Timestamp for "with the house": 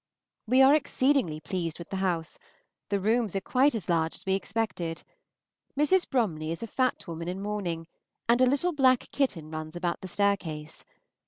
1.77-2.39